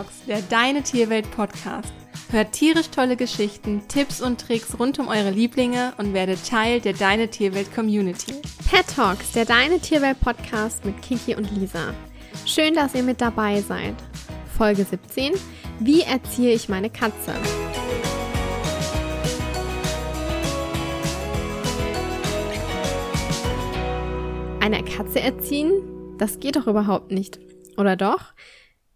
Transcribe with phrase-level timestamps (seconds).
[0.00, 1.92] Talks, der Deine Tierwelt Podcast.
[2.30, 6.94] Hört tierisch tolle Geschichten, Tipps und Tricks rund um eure Lieblinge und werdet Teil der
[6.94, 8.32] Deine Tierwelt Community.
[8.70, 11.92] Pet Talks, der Deine Tierwelt Podcast mit Kiki und Lisa.
[12.46, 13.94] Schön, dass ihr mit dabei seid.
[14.56, 15.34] Folge 17.
[15.80, 17.34] Wie erziehe ich meine Katze?
[24.60, 26.16] Eine Katze erziehen?
[26.16, 27.38] Das geht doch überhaupt nicht.
[27.76, 28.32] Oder doch?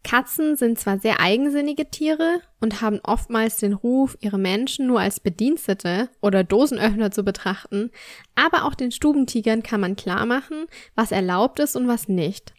[0.05, 5.19] Katzen sind zwar sehr eigensinnige Tiere und haben oftmals den Ruf, ihre Menschen nur als
[5.19, 7.91] Bedienstete oder Dosenöffner zu betrachten,
[8.35, 12.55] aber auch den Stubentigern kann man klar machen, was erlaubt ist und was nicht.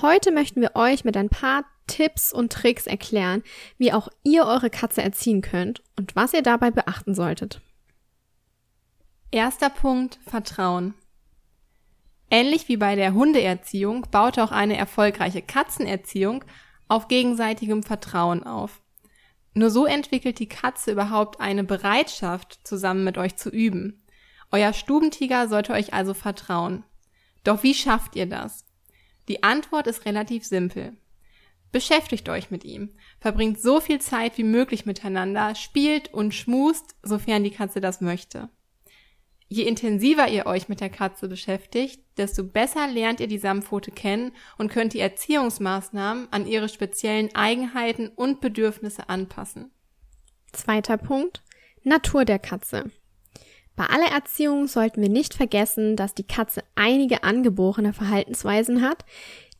[0.00, 3.42] Heute möchten wir euch mit ein paar Tipps und Tricks erklären,
[3.78, 7.60] wie auch ihr eure Katze erziehen könnt und was ihr dabei beachten solltet.
[9.30, 10.94] Erster Punkt, Vertrauen.
[12.30, 16.44] Ähnlich wie bei der Hundeerziehung baut auch eine erfolgreiche Katzenerziehung
[16.88, 18.82] auf gegenseitigem Vertrauen auf.
[19.54, 24.02] Nur so entwickelt die Katze überhaupt eine Bereitschaft, zusammen mit euch zu üben.
[24.52, 26.84] Euer Stubentiger sollte euch also vertrauen.
[27.42, 28.64] Doch wie schafft ihr das?
[29.28, 30.96] Die Antwort ist relativ simpel.
[31.72, 37.42] Beschäftigt euch mit ihm, verbringt so viel Zeit wie möglich miteinander, spielt und schmust, sofern
[37.42, 38.48] die Katze das möchte.
[39.48, 44.32] Je intensiver ihr euch mit der Katze beschäftigt, desto besser lernt ihr die Samtpfote kennen
[44.58, 49.70] und könnt die Erziehungsmaßnahmen an ihre speziellen Eigenheiten und Bedürfnisse anpassen.
[50.52, 51.42] Zweiter Punkt.
[51.84, 52.90] Natur der Katze.
[53.76, 59.04] Bei aller Erziehung sollten wir nicht vergessen, dass die Katze einige angeborene Verhaltensweisen hat,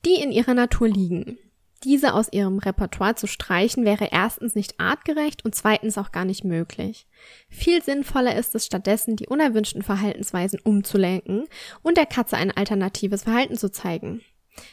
[0.04, 1.38] die in ihrer Natur liegen.
[1.84, 6.42] Diese aus ihrem Repertoire zu streichen wäre erstens nicht artgerecht und zweitens auch gar nicht
[6.42, 7.06] möglich.
[7.48, 11.46] Viel sinnvoller ist es stattdessen, die unerwünschten Verhaltensweisen umzulenken
[11.82, 14.22] und der Katze ein alternatives Verhalten zu zeigen.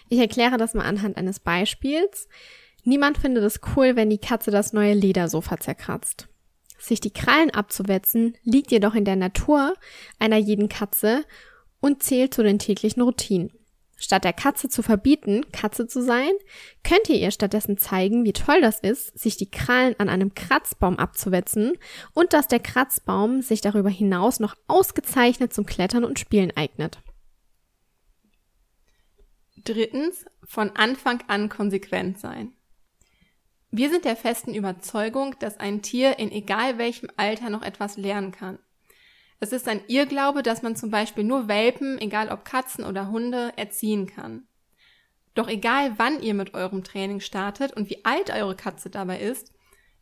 [0.08, 2.30] Ich erkläre das mal anhand eines Beispiels.
[2.86, 6.30] Niemand findet es cool, wenn die Katze das neue Ledersofa zerkratzt.
[6.80, 9.74] Sich die Krallen abzuwetzen liegt jedoch in der Natur
[10.20, 11.26] einer jeden Katze
[11.80, 13.52] und zählt zu den täglichen Routinen.
[14.04, 16.32] Statt der Katze zu verbieten, Katze zu sein,
[16.84, 20.98] könnt ihr ihr stattdessen zeigen, wie toll das ist, sich die Krallen an einem Kratzbaum
[21.00, 21.78] abzuwetzen
[22.14, 27.00] und dass der Kratzbaum sich darüber hinaus noch ausgezeichnet zum Klettern und Spielen eignet.
[29.64, 32.52] Drittens, von Anfang an konsequent sein.
[33.72, 38.34] Wir sind der festen Überzeugung, dass ein Tier in egal welchem Alter noch etwas lernen
[38.34, 38.60] kann.
[39.44, 43.52] Es ist ein Irrglaube, dass man zum Beispiel nur Welpen, egal ob Katzen oder Hunde,
[43.58, 44.48] erziehen kann.
[45.34, 49.52] Doch egal wann ihr mit eurem Training startet und wie alt eure Katze dabei ist,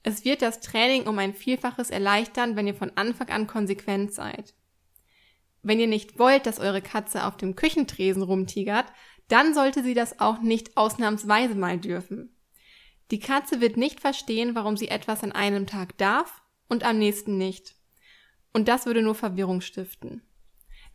[0.04, 4.54] es wird das Training um ein Vielfaches erleichtern, wenn ihr von Anfang an konsequent seid.
[5.64, 8.86] Wenn ihr nicht wollt, dass eure Katze auf dem Küchentresen rumtigert,
[9.28, 12.38] dann sollte sie das auch nicht ausnahmsweise mal dürfen.
[13.10, 17.40] Die Katze wird nicht verstehen, warum sie etwas an einem Tag darf und am nächsten
[17.40, 17.81] nicht.
[18.54, 20.22] Und das würde nur Verwirrung stiften.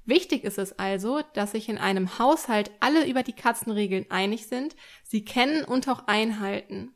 [0.05, 4.77] Wichtig ist es also, dass sich in einem Haushalt alle über die Katzenregeln einig sind,
[5.03, 6.93] sie kennen und auch einhalten.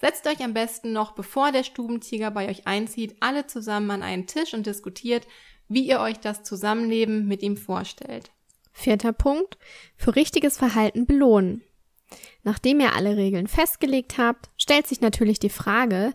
[0.00, 4.26] Setzt euch am besten noch, bevor der Stubentiger bei euch einzieht, alle zusammen an einen
[4.26, 5.26] Tisch und diskutiert,
[5.68, 8.30] wie ihr euch das Zusammenleben mit ihm vorstellt.
[8.72, 9.56] Vierter Punkt.
[9.96, 11.62] Für richtiges Verhalten belohnen.
[12.42, 16.12] Nachdem ihr alle Regeln festgelegt habt, stellt sich natürlich die Frage,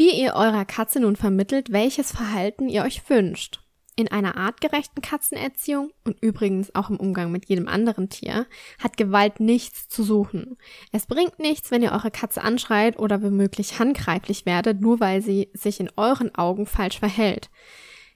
[0.00, 3.60] wie ihr eurer Katze nun vermittelt, welches Verhalten ihr euch wünscht.
[3.96, 8.46] In einer artgerechten Katzenerziehung und übrigens auch im Umgang mit jedem anderen Tier
[8.78, 10.56] hat Gewalt nichts zu suchen.
[10.90, 15.50] Es bringt nichts, wenn ihr eure Katze anschreit oder womöglich handgreiflich werdet, nur weil sie
[15.52, 17.50] sich in euren Augen falsch verhält.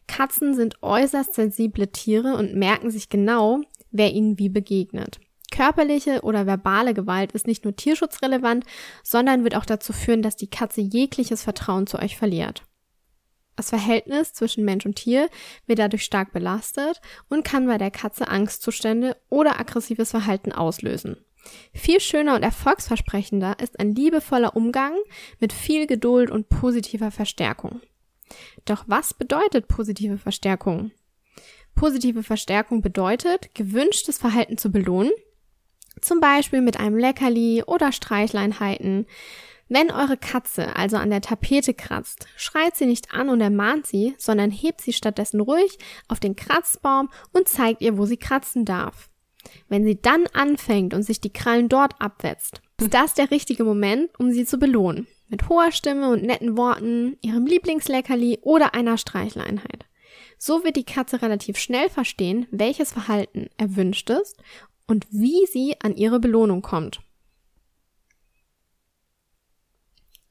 [0.06, 5.20] Katzen sind äußerst sensible Tiere und merken sich genau, wer ihnen wie begegnet.
[5.54, 8.64] Körperliche oder verbale Gewalt ist nicht nur tierschutzrelevant,
[9.04, 12.64] sondern wird auch dazu führen, dass die Katze jegliches Vertrauen zu euch verliert.
[13.54, 15.28] Das Verhältnis zwischen Mensch und Tier
[15.66, 21.18] wird dadurch stark belastet und kann bei der Katze Angstzustände oder aggressives Verhalten auslösen.
[21.72, 24.96] Viel schöner und erfolgsversprechender ist ein liebevoller Umgang
[25.38, 27.80] mit viel Geduld und positiver Verstärkung.
[28.64, 30.90] Doch was bedeutet positive Verstärkung?
[31.76, 35.12] Positive Verstärkung bedeutet, gewünschtes Verhalten zu belohnen,
[36.00, 39.06] zum Beispiel mit einem Leckerli oder Streichleinheiten.
[39.68, 44.14] Wenn eure Katze also an der Tapete kratzt, schreit sie nicht an und ermahnt sie,
[44.18, 49.08] sondern hebt sie stattdessen ruhig auf den Kratzbaum und zeigt ihr, wo sie kratzen darf.
[49.68, 54.10] Wenn sie dann anfängt und sich die Krallen dort abwetzt, ist das der richtige Moment,
[54.18, 55.06] um sie zu belohnen.
[55.28, 59.86] Mit hoher Stimme und netten Worten, ihrem Lieblingsleckerli oder einer Streichleinheit.
[60.38, 64.36] So wird die Katze relativ schnell verstehen, welches Verhalten erwünscht ist
[64.86, 67.00] und wie sie an ihre Belohnung kommt.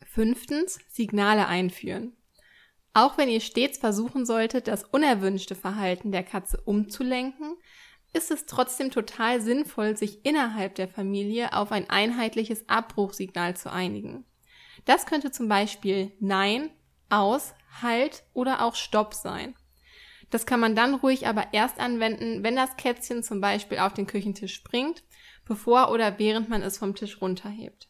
[0.03, 2.15] Fünftens, Signale einführen.
[2.93, 7.55] Auch wenn ihr stets versuchen solltet, das unerwünschte Verhalten der Katze umzulenken,
[8.13, 14.25] ist es trotzdem total sinnvoll, sich innerhalb der Familie auf ein einheitliches Abbruchsignal zu einigen.
[14.85, 16.69] Das könnte zum Beispiel Nein,
[17.09, 19.55] Aus, Halt oder auch Stopp sein.
[20.33, 24.07] Das kann man dann ruhig aber erst anwenden, wenn das Kätzchen zum Beispiel auf den
[24.07, 25.03] Küchentisch springt,
[25.45, 27.87] bevor oder während man es vom Tisch runterhebt.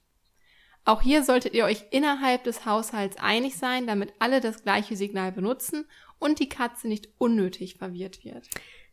[0.83, 5.31] Auch hier solltet ihr euch innerhalb des Haushalts einig sein, damit alle das gleiche Signal
[5.31, 5.85] benutzen
[6.19, 8.49] und die Katze nicht unnötig verwirrt wird.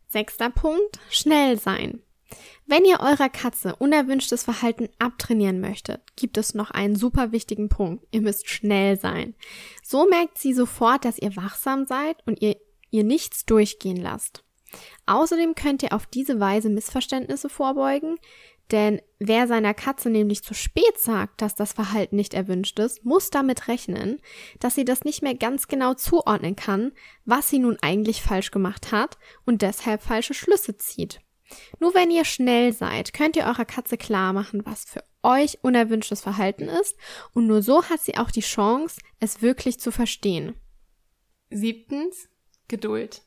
[0.07, 2.05] Sechster Punkt, schnell sein.
[2.67, 8.07] Wenn ihr eurer Katze unerwünschtes Verhalten abtrainieren möchtet, gibt es noch einen super wichtigen Punkt.
[8.13, 9.35] Ihr müsst schnell sein.
[9.83, 12.55] So merkt sie sofort, dass ihr wachsam seid und ihr
[12.91, 14.45] ihr nichts durchgehen lasst.
[15.07, 18.19] Außerdem könnt ihr auf diese Weise Missverständnisse vorbeugen,
[18.71, 23.31] denn wer seiner Katze nämlich zu spät sagt, dass das Verhalten nicht erwünscht ist, muss
[23.31, 24.21] damit rechnen,
[24.61, 26.93] dass sie das nicht mehr ganz genau zuordnen kann,
[27.25, 31.21] was sie nun eigentlich falsch gemacht hat und deshalb falsche Schlüsse zieht.
[31.81, 36.21] Nur wenn ihr schnell seid, könnt ihr eurer Katze klar machen, was für euch unerwünschtes
[36.21, 36.97] Verhalten ist
[37.35, 40.55] und nur so hat sie auch die Chance, es wirklich zu verstehen.
[41.51, 42.29] Siebtens,
[42.71, 43.21] Geduld.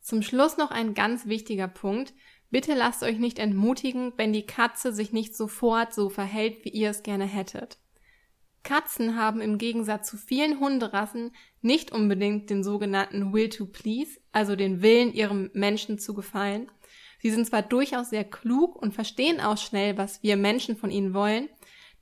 [0.00, 2.12] Zum Schluss noch ein ganz wichtiger Punkt,
[2.50, 6.90] Bitte lasst euch nicht entmutigen, wenn die Katze sich nicht sofort so verhält, wie ihr
[6.90, 7.78] es gerne hättet.
[8.62, 14.56] Katzen haben im Gegensatz zu vielen Hunderassen nicht unbedingt den sogenannten Will to Please, also
[14.56, 16.70] den Willen, ihrem Menschen zu gefallen.
[17.20, 21.14] Sie sind zwar durchaus sehr klug und verstehen auch schnell, was wir Menschen von ihnen
[21.14, 21.48] wollen,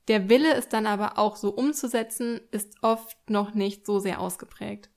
[0.08, 4.88] der Wille, es dann aber auch so umzusetzen, ist oft noch nicht so sehr ausgeprägt.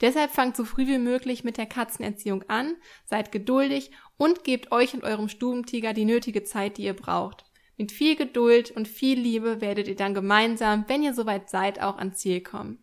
[0.00, 4.94] Deshalb fangt so früh wie möglich mit der Katzenerziehung an, seid geduldig und gebt euch
[4.94, 7.44] und eurem Stubentiger die nötige Zeit, die ihr braucht.
[7.76, 11.96] Mit viel Geduld und viel Liebe werdet ihr dann gemeinsam, wenn ihr soweit seid, auch
[11.96, 12.82] ans Ziel kommen.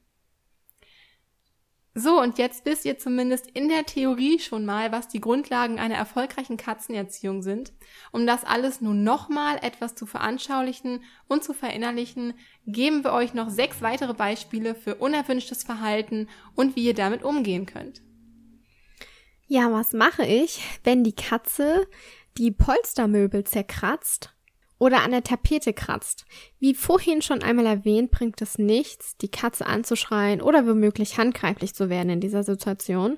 [1.97, 5.95] So, und jetzt wisst ihr zumindest in der Theorie schon mal, was die Grundlagen einer
[5.95, 7.71] erfolgreichen Katzenerziehung sind.
[8.11, 12.33] Um das alles nun nochmal etwas zu veranschaulichen und zu verinnerlichen,
[12.67, 17.65] geben wir euch noch sechs weitere Beispiele für unerwünschtes Verhalten und wie ihr damit umgehen
[17.65, 18.01] könnt.
[19.47, 21.87] Ja, was mache ich, wenn die Katze
[22.37, 24.34] die Polstermöbel zerkratzt
[24.77, 26.25] oder an der Tapete kratzt.
[26.59, 31.89] Wie vorhin schon einmal erwähnt, bringt es nichts, die Katze anzuschreien oder womöglich handgreiflich zu
[31.89, 33.17] werden in dieser Situation.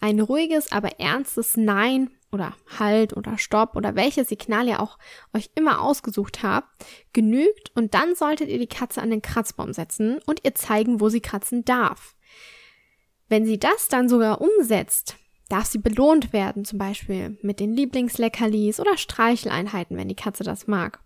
[0.00, 4.98] Ein ruhiges, aber ernstes Nein oder Halt oder Stopp oder welches Signal ihr auch
[5.34, 6.68] euch immer ausgesucht habt,
[7.12, 11.08] genügt und dann solltet ihr die Katze an den Kratzbaum setzen und ihr zeigen, wo
[11.08, 12.14] sie kratzen darf.
[13.28, 15.16] Wenn sie das dann sogar umsetzt,
[15.48, 20.66] darf sie belohnt werden, zum Beispiel mit den Lieblingsleckerlis oder Streicheleinheiten, wenn die Katze das
[20.66, 21.00] mag.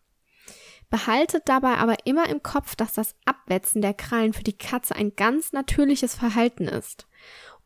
[0.90, 5.16] Behaltet dabei aber immer im Kopf, dass das Abwetzen der Krallen für die Katze ein
[5.16, 7.06] ganz natürliches Verhalten ist.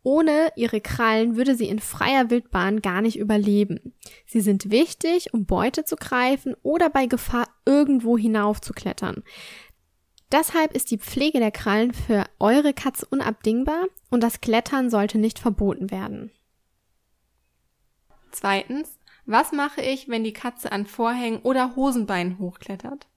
[0.05, 3.93] Ohne ihre Krallen würde sie in freier Wildbahn gar nicht überleben.
[4.25, 9.25] Sie sind wichtig, um Beute zu greifen oder bei Gefahr irgendwo hinauf zu klettern.
[10.31, 15.41] Deshalb ist die Pflege der Krallen für eure Katze unabdingbar und das Klettern sollte nicht
[15.41, 16.31] verboten werden.
[18.31, 23.09] Zweitens, was mache ich, wenn die Katze an Vorhängen oder Hosenbeinen hochklettert?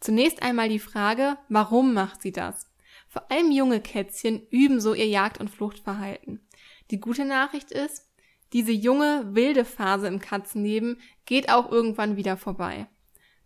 [0.00, 2.70] Zunächst einmal die Frage, warum macht sie das?
[3.08, 6.46] Vor allem junge Kätzchen üben so ihr Jagd- und Fluchtverhalten.
[6.90, 8.06] Die gute Nachricht ist,
[8.52, 12.86] diese junge, wilde Phase im Katzenleben geht auch irgendwann wieder vorbei.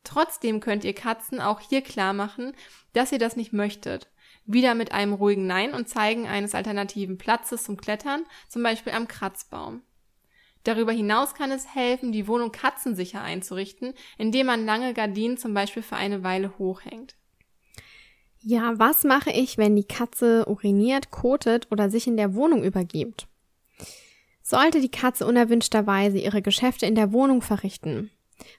[0.05, 2.53] Trotzdem könnt ihr Katzen auch hier klar machen,
[2.93, 4.11] dass ihr das nicht möchtet.
[4.45, 9.09] Wieder mit einem ruhigen Nein und Zeigen eines alternativen Platzes zum Klettern, zum Beispiel am
[9.09, 9.83] Kratzbaum.
[10.65, 15.83] Darüber hinaus kann es helfen, die Wohnung katzensicher einzurichten, indem man lange Gardinen zum Beispiel
[15.83, 17.17] für eine Weile hochhängt.
[18.43, 23.27] Ja, was mache ich, wenn die Katze uriniert, kotet oder sich in der Wohnung übergibt?
[24.43, 28.11] Sollte die Katze unerwünschterweise ihre Geschäfte in der Wohnung verrichten,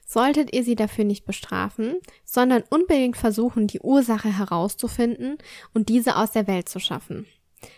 [0.06, 5.38] solltet ihr sie dafür nicht bestrafen, sondern unbedingt versuchen, die Ursache herauszufinden
[5.74, 7.26] und diese aus der Welt zu schaffen.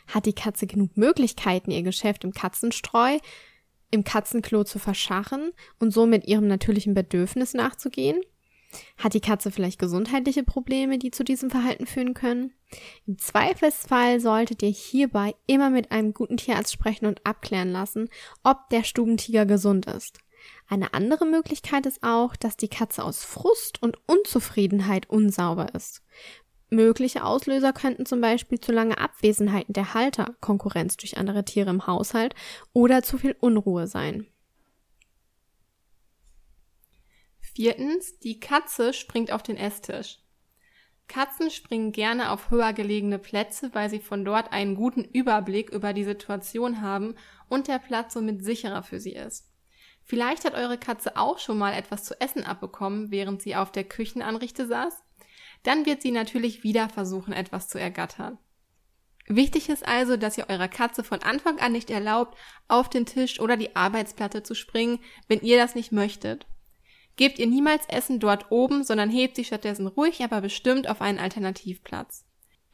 [0.07, 3.19] Hat die Katze genug Möglichkeiten, ihr Geschäft im Katzenstreu
[3.95, 8.21] im Katzenklo zu verscharren und somit ihrem natürlichen Bedürfnis nachzugehen?
[8.99, 12.53] Hat die Katze vielleicht gesundheitliche Probleme, die zu diesem Verhalten führen können?
[13.07, 18.09] Im Zweifelsfall solltet ihr hierbei immer mit einem guten Tierarzt sprechen und abklären lassen,
[18.43, 20.19] ob der Stubentiger gesund ist.
[20.69, 26.03] Eine andere Möglichkeit ist auch, dass die Katze aus Frust und Unzufriedenheit unsauber ist.
[26.75, 31.87] Mögliche Auslöser könnten zum Beispiel zu lange Abwesenheiten der Halter, Konkurrenz durch andere Tiere im
[31.87, 32.35] Haushalt
[32.73, 34.27] oder zu viel Unruhe sein.
[37.41, 40.19] Viertens, die Katze springt auf den Esstisch.
[41.07, 45.93] Katzen springen gerne auf höher gelegene Plätze, weil sie von dort einen guten Überblick über
[45.93, 47.15] die Situation haben
[47.49, 49.51] und der Platz somit sicherer für sie ist.
[50.03, 53.85] Vielleicht hat eure Katze auch schon mal etwas zu essen abbekommen, während sie auf der
[53.85, 55.04] Küchenanrichte saß.
[55.65, 58.39] Dann wird sie natürlich wieder versuchen, etwas zu ergattern.
[59.27, 63.41] Wichtig ist also, dass ihr eurer Katze von Anfang an nicht erlaubt, auf den Tisch
[63.41, 66.47] oder die Arbeitsplatte zu springen, wenn ihr das nicht möchtet.
[67.17, 71.19] Gebt ihr niemals Essen dort oben, sondern hebt sie stattdessen ruhig, aber bestimmt auf einen
[71.19, 72.27] Alternativplatz.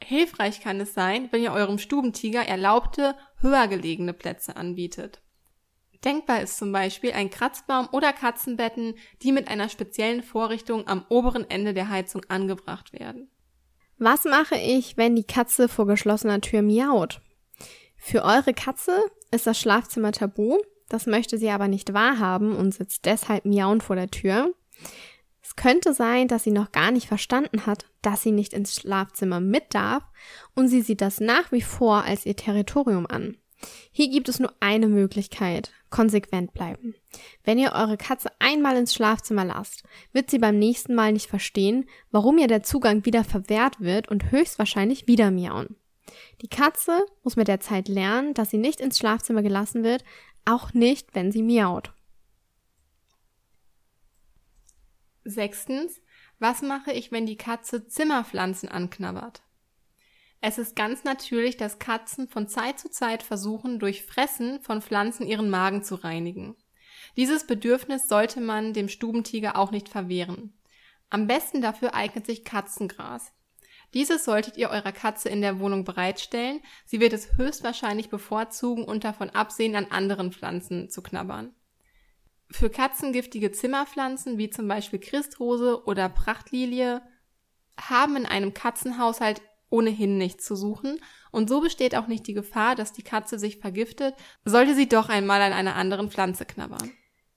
[0.03, 5.21] Hilfreich kann es sein, wenn ihr eurem Stubentiger erlaubte, höher gelegene Plätze anbietet.
[6.03, 11.47] Denkbar ist zum Beispiel ein Kratzbaum oder Katzenbetten, die mit einer speziellen Vorrichtung am oberen
[11.49, 13.29] Ende der Heizung angebracht werden.
[13.97, 17.21] Was mache ich, wenn die Katze vor geschlossener Tür miaut?
[17.97, 18.97] Für eure Katze
[19.29, 20.57] ist das Schlafzimmer tabu,
[20.89, 24.53] das möchte sie aber nicht wahrhaben und sitzt deshalb miauend vor der Tür.
[25.43, 29.39] Es könnte sein, dass sie noch gar nicht verstanden hat, dass sie nicht ins Schlafzimmer
[29.39, 30.03] mit darf
[30.55, 33.37] und sie sieht das nach wie vor als ihr Territorium an.
[33.91, 35.71] Hier gibt es nur eine Möglichkeit.
[35.91, 36.95] Konsequent bleiben.
[37.43, 39.83] Wenn ihr eure Katze einmal ins Schlafzimmer lasst,
[40.13, 44.31] wird sie beim nächsten Mal nicht verstehen, warum ihr der Zugang wieder verwehrt wird und
[44.31, 45.75] höchstwahrscheinlich wieder miauen.
[46.41, 50.03] Die Katze muss mit der Zeit lernen, dass sie nicht ins Schlafzimmer gelassen wird,
[50.45, 51.93] auch nicht, wenn sie miaut.
[55.23, 56.01] Sechstens,
[56.39, 59.43] was mache ich, wenn die Katze Zimmerpflanzen anknabbert?
[60.41, 65.27] Es ist ganz natürlich, dass Katzen von Zeit zu Zeit versuchen, durch Fressen von Pflanzen
[65.27, 66.55] ihren Magen zu reinigen.
[67.15, 70.57] Dieses Bedürfnis sollte man dem Stubentiger auch nicht verwehren.
[71.11, 73.33] Am besten dafür eignet sich Katzengras.
[73.93, 76.61] Dieses solltet ihr eurer Katze in der Wohnung bereitstellen.
[76.85, 81.53] Sie wird es höchstwahrscheinlich bevorzugen und davon absehen, an anderen Pflanzen zu knabbern.
[82.49, 87.01] Für Katzen giftige Zimmerpflanzen wie zum Beispiel Christrose oder Prachtlilie
[87.79, 90.99] haben in einem Katzenhaushalt ohnehin nichts zu suchen
[91.31, 94.13] und so besteht auch nicht die Gefahr, dass die Katze sich vergiftet,
[94.45, 96.91] sollte sie doch einmal an einer anderen Pflanze knabbern.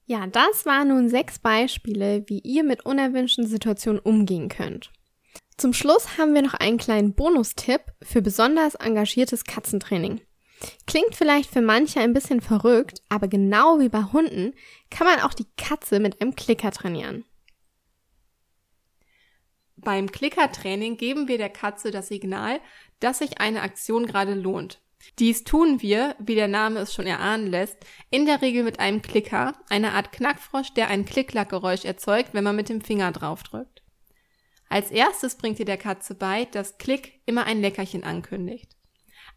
[0.06, 4.92] Ja, das waren nun sechs Beispiele, wie ihr mit unerwünschten Situationen umgehen könnt.
[5.56, 10.20] Zum Schluss haben wir noch einen kleinen Bonustipp für besonders engagiertes Katzentraining.
[10.86, 14.52] Klingt vielleicht für manche ein bisschen verrückt, aber genau wie bei Hunden
[14.90, 17.24] kann man auch die Katze mit einem Klicker trainieren.
[19.84, 22.60] Beim Klickertraining geben wir der Katze das Signal,
[23.00, 24.80] dass sich eine Aktion gerade lohnt.
[25.18, 27.76] Dies tun wir, wie der Name es schon erahnen lässt,
[28.10, 32.56] in der Regel mit einem Klicker, einer Art Knackfrosch, der ein Klicklackgeräusch erzeugt, wenn man
[32.56, 33.82] mit dem Finger draufdrückt.
[34.70, 38.74] Als erstes bringt ihr der Katze bei, dass Klick immer ein Leckerchen ankündigt.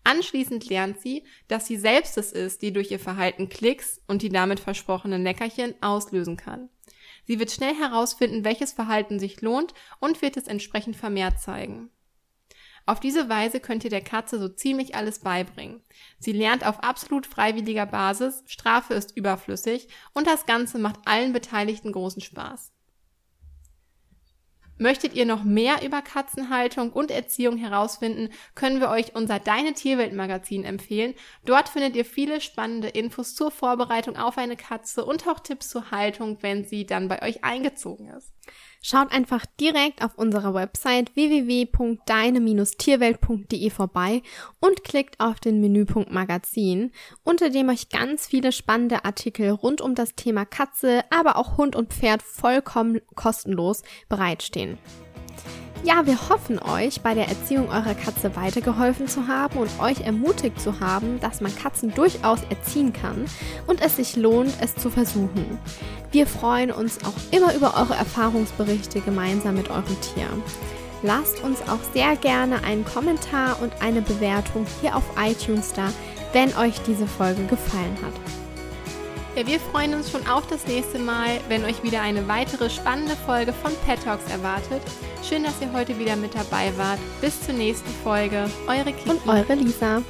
[0.06, 4.30] Anschließend lernt sie, dass sie selbst es ist, die durch ihr Verhalten Klicks und die
[4.30, 6.70] damit versprochenen Leckerchen auslösen kann.
[7.27, 11.89] Sie wird schnell herausfinden, welches Verhalten sich lohnt und wird es entsprechend vermehrt zeigen.
[12.86, 15.81] Auf diese Weise könnt ihr der Katze so ziemlich alles beibringen.
[16.19, 21.91] Sie lernt auf absolut freiwilliger Basis, Strafe ist überflüssig und das Ganze macht allen Beteiligten
[21.91, 22.72] großen Spaß.
[24.77, 30.13] Möchtet ihr noch mehr über Katzenhaltung und Erziehung herausfinden, können wir euch unser Deine Tierwelt
[30.13, 31.15] Magazin empfehlen.
[31.46, 35.91] Dort findet ihr viele spannende Infos zur Vorbereitung auf eine Katze und auch Tipps zur
[35.91, 38.34] Haltung, wenn sie dann bei euch eingezogen ist.
[38.89, 44.22] Schaut einfach direkt auf unserer Website www.deine-tierwelt.de vorbei
[44.62, 46.94] und klickt auf den Menüpunkt Magazin,
[47.25, 51.75] unter dem euch ganz viele spannende Artikel rund um das Thema Katze, aber auch Hund
[51.75, 54.77] und Pferd vollkommen kostenlos bereitstehen.
[55.84, 60.60] Ja, wir hoffen euch bei der Erziehung eurer Katze weitergeholfen zu haben und euch ermutigt
[60.60, 63.25] zu haben, dass man Katzen durchaus erziehen kann
[63.67, 65.57] und es sich lohnt, es zu versuchen.
[66.12, 70.27] Wir freuen uns auch immer über eure Erfahrungsberichte gemeinsam mit eurem Tier.
[71.03, 75.89] Lasst uns auch sehr gerne einen Kommentar und eine Bewertung hier auf iTunes da,
[76.34, 78.47] wenn euch diese Folge gefallen hat.
[79.38, 83.15] Ja, wir freuen uns schon auf das nächste Mal, wenn euch wieder eine weitere spannende
[83.15, 84.82] Folge von Pet Talks erwartet.
[85.22, 86.98] Schön, dass ihr heute wieder mit dabei wart.
[87.22, 88.50] Bis zur nächsten Folge.
[88.65, 89.12] Eure Kiki.
[89.12, 90.01] Und eure Lisa.